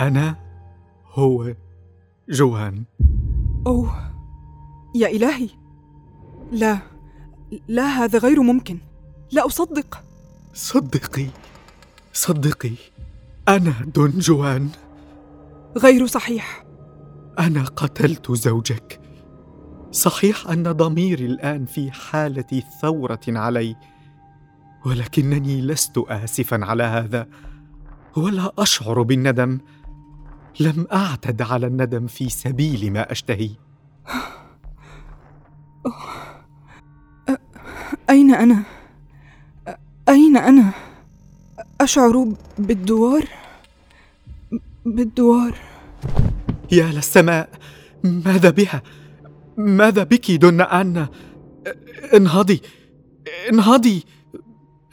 [0.00, 0.36] أنا
[1.12, 1.54] هو
[2.28, 2.84] جوان
[3.66, 4.10] أوه
[4.94, 5.48] يا إلهي.
[6.52, 6.78] لا
[7.68, 8.78] لا هذا غير ممكن.
[9.32, 10.02] لا أصدق.
[10.54, 11.26] صدقي
[12.12, 12.72] صدقي
[13.48, 14.68] أنا دون جوان
[15.76, 16.64] غير صحيح.
[17.38, 19.00] أنا قتلت زوجك.
[19.90, 23.76] صحيح أن ضميري الآن في حالة ثورة علي
[24.86, 27.26] ولكنني لست آسفا على هذا
[28.16, 29.58] ولا أشعر بالندم.
[30.60, 33.50] لم أعتد على الندم في سبيل ما أشتهي.
[38.10, 38.62] أين أنا؟
[40.08, 40.72] أين أنا؟
[41.80, 43.28] أشعر بالدوار؟
[44.84, 45.58] بالدوار.
[46.72, 47.48] يا للسماء
[48.04, 48.82] ماذا بها؟
[49.56, 51.06] ماذا بك دون أن
[52.14, 52.62] انهضي؟
[53.52, 54.04] انهضي.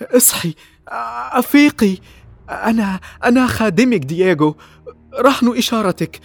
[0.02, 0.55] اصحي
[0.88, 1.98] أفيقي.
[2.49, 4.55] أنا أنا خادمك دييغو.
[5.20, 6.20] رهن إشارتك.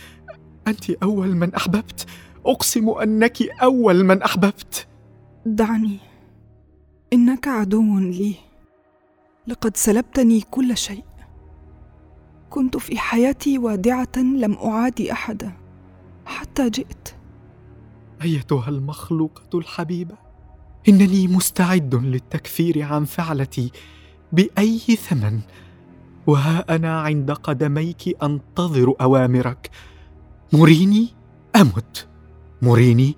[0.68, 2.06] أنت أول من أحببت.
[2.46, 4.86] أقسم أنك أول من أحببت.
[5.46, 5.98] دعني.
[7.12, 8.34] إنك عدو لي.
[9.46, 11.04] لقد سلبتني كل شيء.
[12.50, 15.52] كنت في حياتي وادعة لم أعادي أحدا.
[16.26, 17.08] حتى جئت.
[18.22, 20.14] أيتها المخلوقة الحبيبة؟
[20.88, 23.70] إنني مستعد للتكفير عن فعلتي.
[24.32, 25.40] بأي ثمن؟
[26.28, 29.70] وها أنا عند قدميك أنتظر أوامرك.
[30.52, 31.08] مريني
[31.56, 32.08] أمت.
[32.62, 33.16] مريني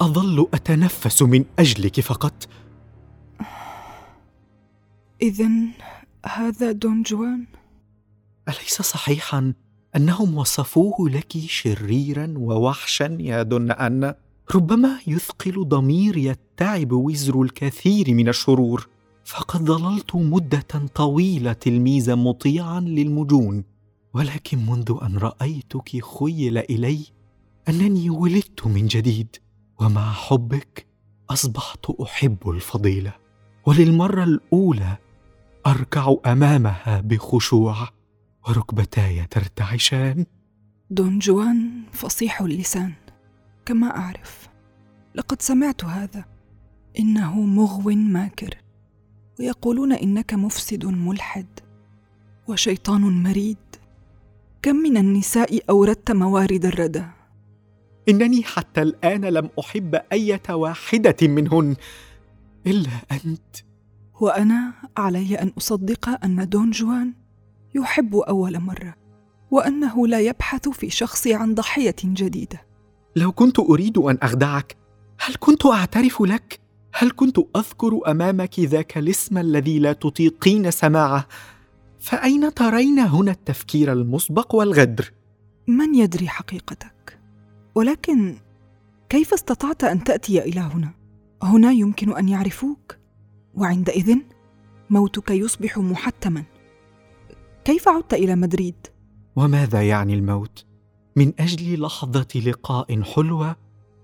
[0.00, 2.48] أظل أتنفس من أجلك فقط.
[5.22, 5.48] إذا
[6.26, 7.46] هذا دون جوان؟
[8.48, 9.52] أليس صحيحا
[9.96, 14.14] أنهم وصفوه لك شريرا ووحشا يا دون أن؟
[14.54, 18.95] ربما يثقل ضمير يتعب وزر الكثير من الشرور.
[19.26, 23.64] فقد ظللت مدة طويلة تلميذا مطيعا للمجون
[24.14, 26.98] ولكن منذ أن رأيتك خيل إلي
[27.68, 29.36] أنني ولدت من جديد
[29.80, 30.86] ومع حبك
[31.30, 33.12] أصبحت أحب الفضيلة.
[33.66, 34.96] وللمرة الأولى
[35.66, 37.88] أركع أمامها بخشوع
[38.48, 40.26] وركبتاي ترتعشان.
[40.90, 42.92] دون جوان فصيح اللسان
[43.64, 44.48] كما أعرف
[45.14, 46.24] لقد سمعت هذا
[46.98, 48.65] إنه مغو ماكر.
[49.40, 51.46] ويقولون إنك مفسد ملحد
[52.48, 53.56] وشيطان مريد.
[54.62, 57.04] كم من النساء أوردت موارد الردى.
[58.08, 61.76] إنني حتى الآن لم أحب أية واحدة منهن
[62.66, 63.56] إلا أنت.
[64.20, 67.14] وأنا علي أن أصدق أن دون جوان
[67.74, 68.94] يحب أول مرة
[69.50, 72.62] وأنه لا يبحث في شخصي عن ضحية جديدة.
[73.16, 74.76] لو كنت أريد أن أخدعك
[75.18, 76.60] هل كنت أعترف لك؟
[76.92, 81.26] هل كنت أذكر أمامك ذاك الاسم الذي لا تطيقين سماعه؟
[81.98, 85.12] فأين ترين هنا التفكير المسبق والغدر؟
[85.68, 87.18] من يدري حقيقتك
[87.74, 88.36] ولكن
[89.08, 90.94] كيف استطعت أن تأتي إلى هنا؟
[91.42, 92.96] هنا يمكن أن يعرفوك
[93.54, 94.16] وعندئذ
[94.90, 96.44] موتك يصبح محتما.
[97.64, 98.86] كيف عدت إلى مدريد؟
[99.36, 100.66] وماذا يعني الموت؟
[101.16, 103.56] من أجل لحظة لقاء حلوة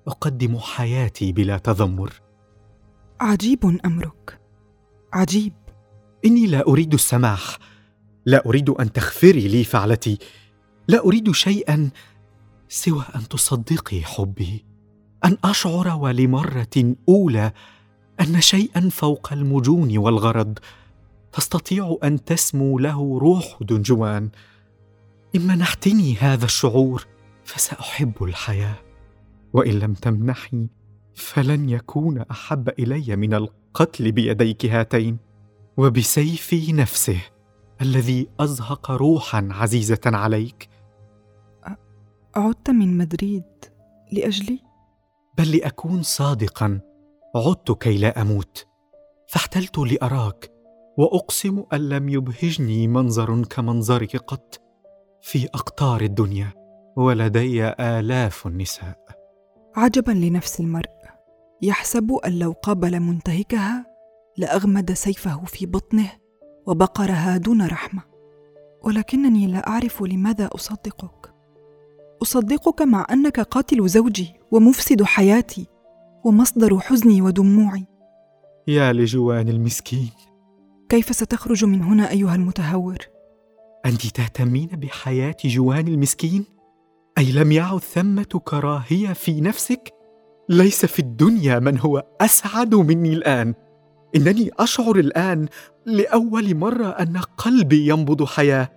[0.06, 2.12] أقدم حياتي بلا تذمر.
[3.22, 4.40] عجيب أمرك.
[5.12, 5.52] عجيب.
[6.24, 7.58] إني لا أريد السماح.
[8.26, 10.18] لا أريد أن تغفري لي فعلتي.
[10.88, 11.90] لا أريد شيئا
[12.68, 14.64] سوى أن تصدقي حبي.
[15.24, 17.52] أن أشعر ولمرة أولى
[18.20, 20.58] أن شيئا فوق المجون والغرض.
[21.32, 24.30] تستطيع أن تسمو له روح دنجوان.
[25.34, 27.06] إن منحتني هذا الشعور
[27.44, 28.76] فسأحب الحياة.
[29.52, 30.66] وإن لم تمنحي
[31.14, 35.18] فلن يكون أحب إلي من القتل بيديك هاتين
[35.76, 37.20] وبسيفي نفسه
[37.80, 40.68] الذي أزهق روحا عزيزة عليك.
[42.36, 43.44] عدت من مدريد
[44.12, 44.58] لأجلي؟
[45.38, 46.80] بل لأكون صادقا
[47.36, 48.66] عدت كي لا أموت.
[49.28, 50.52] فاحتلت لأراك
[50.98, 54.60] وأقسم أن لم يبهجني منظر كمنظرك قط
[55.22, 56.52] في أقطار الدنيا
[56.96, 58.98] ولدي آلاف النساء.
[59.76, 61.01] عجبا لنفس المرء.
[61.62, 63.86] يحسب أن لو قابل منتهكها
[64.36, 66.10] لأغمد سيفه في بطنه
[66.66, 68.02] وبقرها دون رحمة.
[68.82, 71.34] ولكنني لا أعرف لماذا أصدقك.
[72.22, 75.66] أصدقك مع أنك قاتل زوجي ومفسد حياتي
[76.24, 77.86] ومصدر حزني ودموعي.
[78.68, 80.10] يا لجوان المسكين.
[80.88, 82.98] كيف ستخرج من هنا أيها المتهور؟
[83.86, 86.44] أنت تهتمين بحياة جوان المسكين؟
[87.18, 90.01] أي لم يعد ثمة كراهية في نفسك؟
[90.52, 93.54] ليس في الدنيا من هو أسعد مني الآن.
[94.16, 95.48] إنني أشعر الآن
[95.86, 98.68] لأول مرة أن قلبي ينبض حياة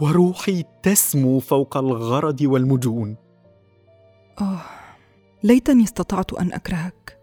[0.00, 3.16] وروحي تسمو فوق الغرض والمجون.
[4.40, 4.60] آه
[5.42, 7.18] ليتني استطعت أن أكرهك.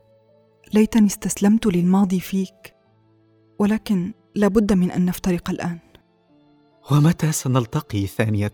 [0.74, 2.76] ليتني استسلمت للماضي فيك.
[3.60, 5.80] ولكن لابد من أن نفترق الآن.
[6.92, 8.54] ومتى سنلتقي ثانية؟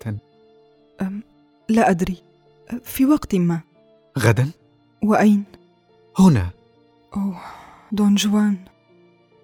[1.01, 1.23] أم
[1.69, 2.17] لا أدري.
[2.83, 3.61] في وقت ما.
[4.19, 4.51] غدا؟
[5.03, 5.43] وأين؟
[6.19, 6.49] هنا.
[7.15, 7.41] أوه
[7.91, 8.57] دون جوان.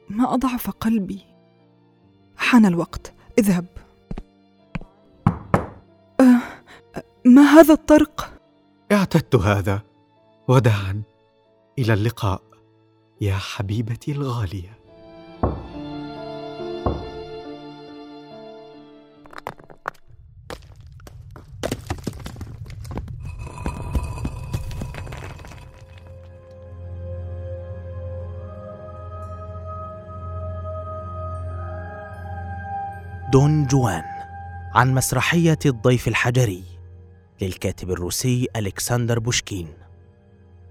[0.10, 1.26] ما أضعف قلبي.
[2.38, 3.14] حان الوقت.
[3.40, 3.66] اذهب.
[6.20, 6.42] أه
[7.26, 8.34] ما هذا الطرق؟
[8.92, 9.82] اعتدت هذا.
[10.48, 11.02] وداعا
[11.80, 12.44] إلى اللقاء.
[13.22, 14.79] يا حبيبتي الغالية.
[33.31, 34.04] دون جوان
[34.76, 36.64] عن مسرحية الضيف الحجري
[37.42, 39.68] للكاتب الروسي ألكسندر بوشكين.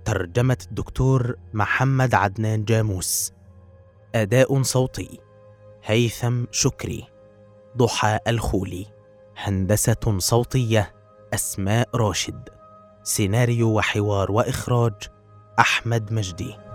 [0.05, 3.33] ترجمة الدكتور محمد عدنان جاموس.
[4.15, 5.21] أداء صوتي
[5.85, 7.05] هيثم شكري.
[7.77, 8.87] ضحى الخولي
[9.37, 10.95] هندسة صوتية
[11.35, 12.49] أسماء راشد.
[13.03, 14.95] سيناريو وحوار وإخراج
[15.59, 16.68] أحمد مجدي.